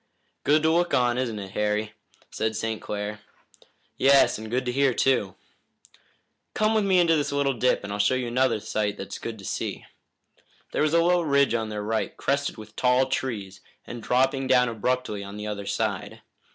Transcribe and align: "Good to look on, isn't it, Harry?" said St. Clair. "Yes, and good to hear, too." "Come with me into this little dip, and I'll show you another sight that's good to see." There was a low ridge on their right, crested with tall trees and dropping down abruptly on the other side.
"Good 0.43 0.63
to 0.63 0.71
look 0.71 0.95
on, 0.95 1.19
isn't 1.19 1.37
it, 1.37 1.51
Harry?" 1.51 1.93
said 2.31 2.55
St. 2.55 2.81
Clair. 2.81 3.19
"Yes, 3.97 4.39
and 4.39 4.49
good 4.49 4.65
to 4.65 4.71
hear, 4.71 4.95
too." 4.95 5.35
"Come 6.55 6.73
with 6.73 6.83
me 6.83 6.97
into 6.97 7.15
this 7.15 7.31
little 7.31 7.53
dip, 7.53 7.83
and 7.83 7.93
I'll 7.93 7.99
show 7.99 8.15
you 8.15 8.25
another 8.29 8.59
sight 8.59 8.97
that's 8.97 9.19
good 9.19 9.37
to 9.37 9.45
see." 9.45 9.85
There 10.71 10.81
was 10.81 10.95
a 10.95 11.03
low 11.03 11.21
ridge 11.21 11.53
on 11.53 11.69
their 11.69 11.83
right, 11.83 12.17
crested 12.17 12.57
with 12.57 12.75
tall 12.75 13.09
trees 13.09 13.61
and 13.85 14.01
dropping 14.01 14.47
down 14.47 14.69
abruptly 14.69 15.23
on 15.23 15.37
the 15.37 15.45
other 15.45 15.67
side. 15.67 16.23